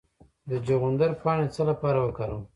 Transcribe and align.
د 0.49 0.51
چغندر 0.65 1.11
پاڼې 1.21 1.45
د 1.47 1.51
څه 1.55 1.61
لپاره 1.69 1.99
وکاروم؟ 2.01 2.43